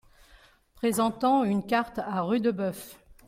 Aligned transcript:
Présentant 0.73 1.43
une 1.43 1.63
carte 1.63 1.99
à 1.99 2.23
Rudebeuf. 2.23 2.97